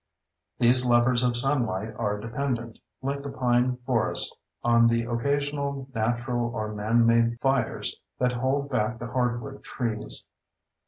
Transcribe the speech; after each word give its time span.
These 0.57 0.83
lovers 0.83 1.21
of 1.23 1.37
sunlight 1.37 1.93
are 1.95 2.19
dependent, 2.19 2.79
like 3.03 3.21
the 3.21 3.29
pine 3.31 3.77
forest, 3.85 4.35
on 4.63 4.87
the 4.87 5.03
occasional 5.03 5.87
natural 5.93 6.55
or 6.55 6.73
manmade 6.73 7.39
fires 7.39 7.95
that 8.17 8.31
hold 8.31 8.67
back 8.67 8.97
the 8.97 9.05
hardwood 9.11 9.63
trees. 9.63 10.25